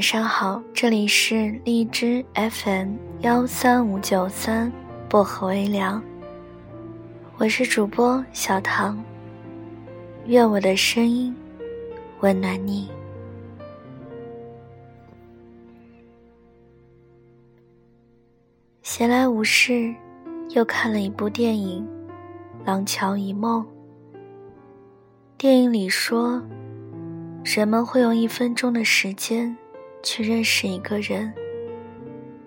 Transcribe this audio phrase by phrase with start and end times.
[0.00, 4.72] 晚上好，这里是荔枝 FM 幺三五九三
[5.10, 6.02] 薄荷微凉，
[7.36, 8.98] 我是主播小唐。
[10.24, 11.36] 愿我的声音
[12.20, 12.88] 温暖你。
[18.80, 19.94] 闲来无事，
[20.54, 21.86] 又看了一部电影
[22.66, 23.62] 《廊桥遗梦》。
[25.36, 26.42] 电影里说，
[27.44, 29.54] 人们会用一分钟的时间。
[30.02, 31.32] 去认识一个人，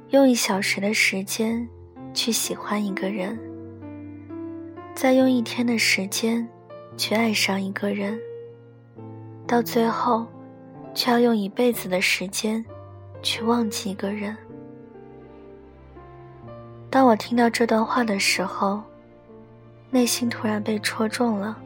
[0.10, 1.68] 用一小时的时间
[2.14, 3.40] 去喜欢一个人，
[4.96, 6.48] 再用一天的时间
[6.98, 8.20] 去爱上一个人，
[9.48, 10.26] 到最后，
[10.94, 12.64] 却要用一辈子的时间
[13.22, 14.36] 去忘记一个人。
[16.90, 18.82] 当我听到这段话的时候，
[19.90, 21.58] 内心突然被戳中了，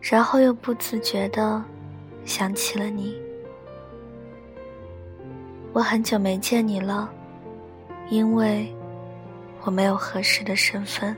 [0.00, 1.62] 然后又不自觉的
[2.24, 3.16] 想起了你。
[5.72, 7.08] 我很久没见你了，
[8.08, 8.74] 因为
[9.62, 11.16] 我没有合适的身份。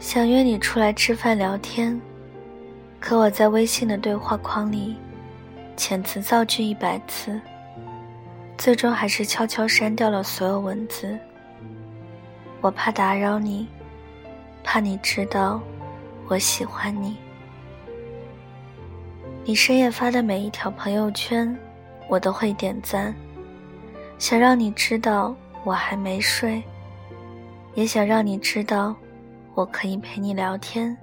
[0.00, 1.98] 想约你出来吃饭聊天，
[2.98, 4.96] 可我在微信的对话框里
[5.76, 7.40] 遣词造句一百次，
[8.58, 11.16] 最终还是悄悄删掉了所有文字。
[12.60, 13.68] 我怕打扰你，
[14.64, 15.62] 怕你知道。
[16.30, 17.16] 我喜欢你，
[19.44, 21.58] 你深夜发的每一条朋友圈，
[22.06, 23.12] 我都会点赞，
[24.16, 26.62] 想让你知道我还没睡，
[27.74, 28.94] 也想让你知道
[29.56, 30.96] 我可以陪你聊天。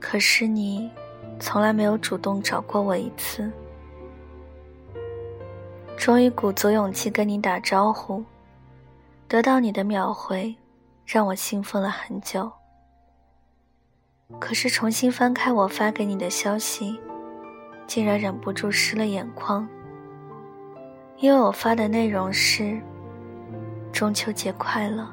[0.00, 0.90] 可是你
[1.38, 3.52] 从来没有主动找过我一次，
[5.98, 8.24] 终于鼓足勇气跟你打招呼，
[9.28, 10.56] 得到你的秒回，
[11.04, 12.50] 让我兴奋了很久。
[14.40, 17.00] 可是重新翻开我发给你的消息，
[17.86, 19.66] 竟然忍不住湿了眼眶。
[21.18, 22.78] 因为我发的内容是
[23.92, 25.08] “中秋节快乐”，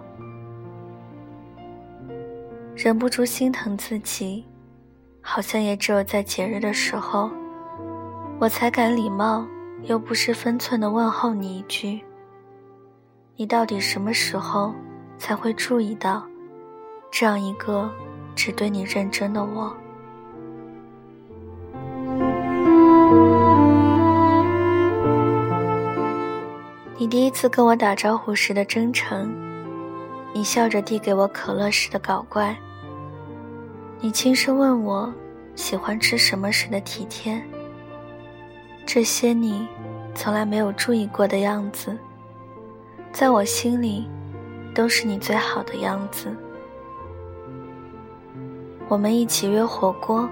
[2.76, 4.44] 忍不住心疼自己，
[5.22, 7.30] 好像也只有在节日的时候，
[8.40, 9.48] 我才敢礼貌
[9.84, 12.04] 又不失分寸的问候你一句
[13.38, 14.74] ：“你到底什么时候
[15.18, 16.26] 才会注意到
[17.10, 17.90] 这样一个？”
[18.36, 19.74] 只对你认真的我，
[26.98, 29.34] 你第一次跟我打招呼时的真诚，
[30.34, 32.56] 你笑着递给我可乐时的搞怪，
[34.00, 35.14] 你轻声问我
[35.56, 37.42] 喜欢吃什么时的体贴，
[38.86, 39.68] 这些你
[40.16, 41.98] 从来没有注意过的样子，
[43.12, 44.10] 在我心里
[44.74, 46.36] 都是你最好的样子。
[48.94, 50.30] 我们一起约火锅，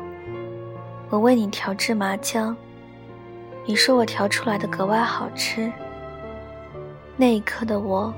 [1.10, 2.56] 我为你调制麻酱，
[3.66, 5.74] 你说我调出来的格外好吃。
[7.18, 8.14] 那一刻的我，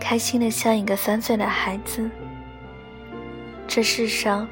[0.00, 2.10] 开心的像一个三岁的孩子。
[3.68, 4.48] 这世上，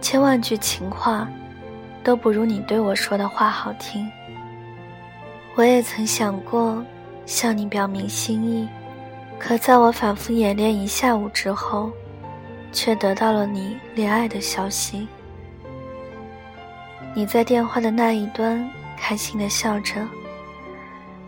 [0.00, 1.28] 千万句情话，
[2.02, 4.10] 都不如你对我说的话好听。
[5.54, 6.84] 我也曾想过
[7.26, 8.68] 向你表明心意，
[9.38, 11.92] 可在我反复演练一下午之后。
[12.72, 15.06] 却得到了你恋爱的消息。
[17.14, 20.08] 你在电话的那一端开心的笑着。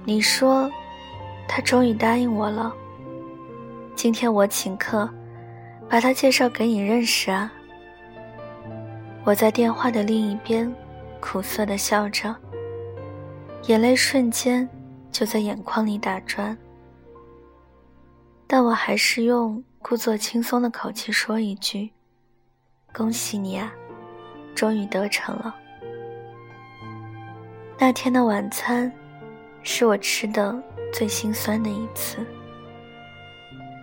[0.05, 0.71] 你说，
[1.47, 2.75] 他终于答应我了。
[3.95, 5.09] 今天我请客，
[5.89, 7.53] 把他介绍给你认识啊。
[9.25, 10.75] 我在电话的另一边，
[11.21, 12.35] 苦涩的笑着，
[13.67, 14.69] 眼泪瞬间
[15.13, 16.57] 就在眼眶里打转。
[18.47, 19.63] 但我还是用。
[19.87, 21.91] 故作轻松的口气说一句
[22.91, 23.71] ：“恭喜你啊，
[24.55, 25.55] 终于得逞了。”
[27.79, 28.91] 那天的晚餐，
[29.63, 30.59] 是我吃的
[30.91, 32.17] 最心酸的一次。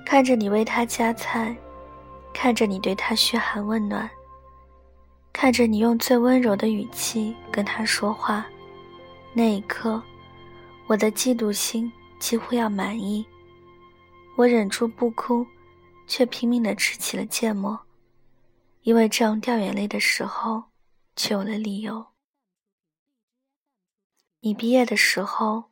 [0.04, 1.56] 看着你为他夹菜，
[2.34, 4.10] 看着你对他嘘寒问暖，
[5.32, 8.44] 看着你用最温柔的语气跟他说话，
[9.34, 10.02] 那一刻，
[10.88, 13.24] 我的嫉妒心几乎要满意。
[14.36, 15.46] 我忍住不哭。
[16.12, 17.80] 却拼命的吃起了芥末，
[18.82, 20.66] 因为这样掉眼泪的时候，
[21.16, 22.06] 却有了理由。
[24.42, 25.72] 你毕业的时候，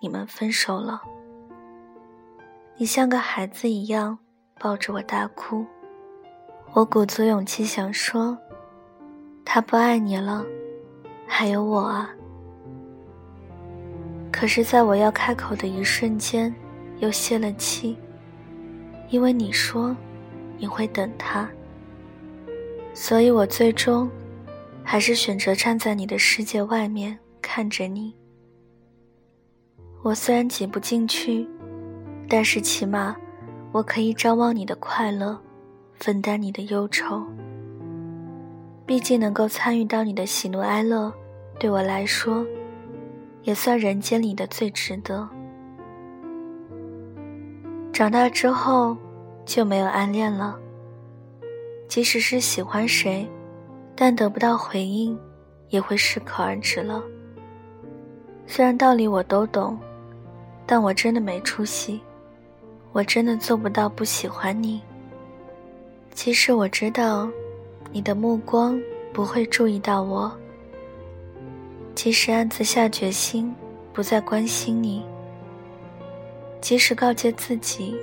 [0.00, 1.02] 你们分手了。
[2.76, 4.16] 你像个孩子一样
[4.60, 5.66] 抱着我大哭，
[6.72, 8.38] 我鼓足勇气想说，
[9.44, 10.46] 他不爱你了，
[11.26, 12.08] 还有我啊。
[14.32, 16.54] 可是，在我要开口的一瞬间，
[17.00, 17.98] 又泄了气。
[19.08, 19.96] 因为你说
[20.58, 21.48] 你会等他，
[22.92, 24.10] 所以我最终
[24.82, 28.14] 还是选择站在你的世界外面看着你。
[30.02, 31.46] 我虽然挤不进去，
[32.28, 33.16] 但是起码
[33.72, 35.38] 我可以张望你的快乐，
[35.94, 37.24] 分担你的忧愁。
[38.86, 41.12] 毕竟能够参与到你的喜怒哀乐，
[41.58, 42.46] 对我来说，
[43.42, 45.28] 也算人间里的最值得。
[47.96, 48.94] 长大之后
[49.46, 50.54] 就没有暗恋了。
[51.88, 53.26] 即使是喜欢谁，
[53.94, 55.18] 但得不到回应，
[55.70, 57.02] 也会适可而止了。
[58.46, 59.78] 虽然道理我都懂，
[60.66, 61.98] 但我真的没出息，
[62.92, 64.82] 我真的做不到不喜欢你。
[66.12, 67.26] 即使我知道，
[67.92, 68.78] 你的目光
[69.10, 70.30] 不会注意到我，
[71.94, 73.54] 即使暗自下决心
[73.94, 75.02] 不再关心你，
[76.66, 77.94] 即使告诫自己，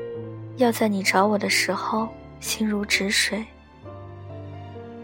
[0.55, 2.07] 要在你找我的时候
[2.39, 3.45] 心如止水。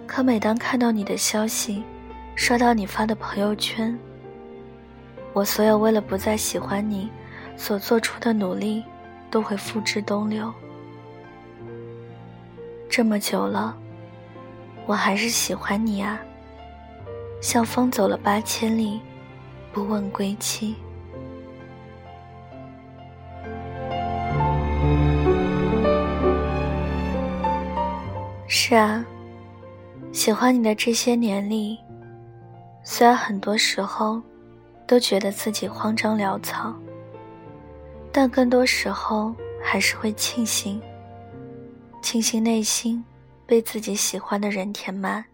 [0.08, 1.84] 可每当看到你的消息，
[2.36, 4.00] 刷到你发的朋友圈，
[5.34, 7.10] 我所有为了不再喜欢你
[7.58, 8.82] 所做出的努力，
[9.30, 10.54] 都会付之东流。
[12.90, 13.76] 这么久了，
[14.86, 16.18] 我还是喜欢你啊。
[17.42, 19.02] 像风走了八千里，
[19.74, 20.78] 不问归期。
[28.69, 29.04] 是啊。
[30.12, 31.80] 喜欢你的这些年里，
[32.83, 34.21] 虽然很多时候
[34.86, 36.71] 都觉得自己慌张潦草，
[38.12, 40.80] 但更多时候还是会庆幸，
[42.04, 43.04] 庆幸内心
[43.48, 45.25] 被自己喜欢的人填满，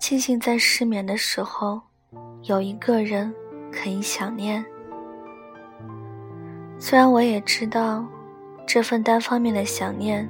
[0.00, 1.78] 庆幸在失眠的时候
[2.44, 3.30] 有一个人
[3.70, 4.64] 可以想念。
[6.78, 8.02] 虽然我也知道，
[8.66, 10.26] 这份单方面的想念，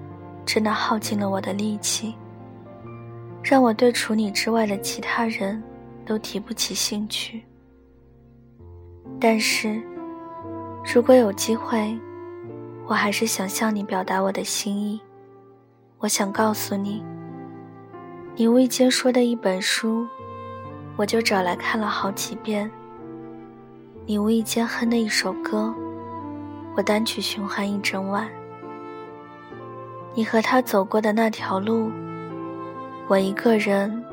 [0.49, 2.15] 真的耗尽了我的力气。
[3.43, 5.63] 让我对除你之外的其他人
[6.07, 7.43] 都提不起兴趣。
[9.21, 9.79] 但是，
[10.95, 11.95] 如果有机会，
[12.87, 14.99] 我还是想向你表达我的心意。
[15.99, 17.05] 我想告诉你，
[18.35, 20.07] 你无意间说的一本书，
[20.97, 22.71] 我就找来看了好几遍。
[24.07, 25.75] 你无意间哼的一首歌，
[26.75, 28.27] 我单曲循环一整晚。
[30.19, 31.93] 你和他走过的那条路。
[33.07, 34.05] 我一个人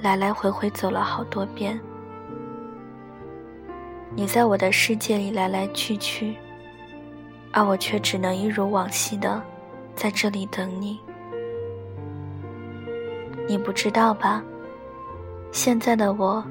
[0.00, 1.80] 来来回回走了好多遍，
[4.16, 6.34] 你在我的世界里来来去去，
[7.52, 9.40] 而我却只能一如往昔的
[9.94, 10.98] 在这里等你。
[13.46, 14.42] 你不知道吧？
[15.52, 16.44] 现在的我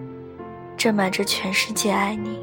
[0.78, 2.40] 正瞒着全世界爱你。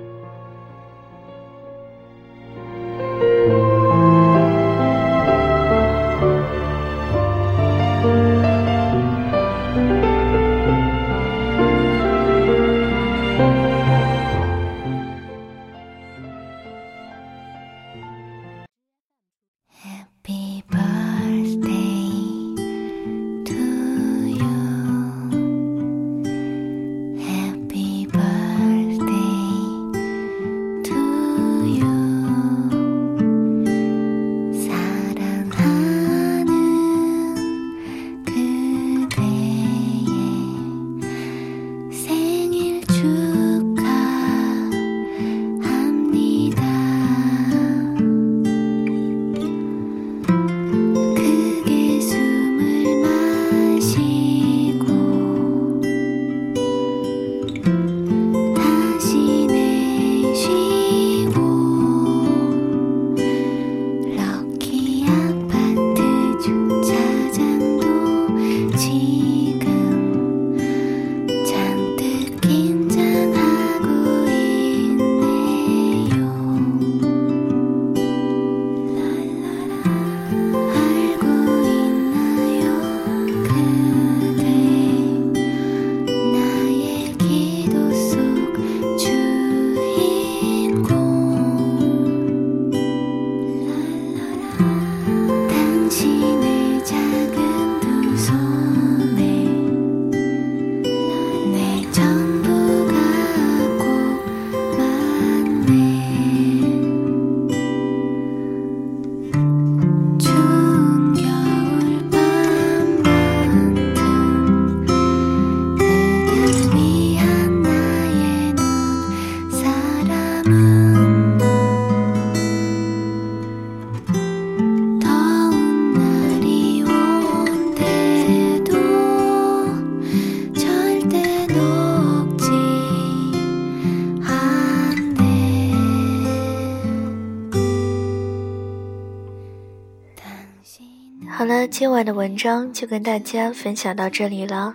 [141.71, 144.75] 今晚的文章就跟大家分享到这里了。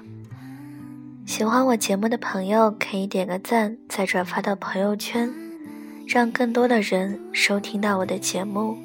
[1.25, 5.33] 喜欢我节目的朋友可以点个赞，再转发到朋友圈，
[6.07, 8.77] 让更多的人收听到我的节目。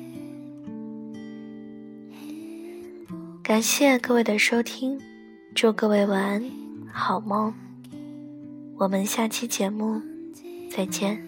[3.42, 4.98] 感谢各位的收听，
[5.54, 6.50] 祝各位晚安，
[6.90, 7.52] 好梦。
[8.78, 10.00] 我们下期节目
[10.70, 11.27] 再见。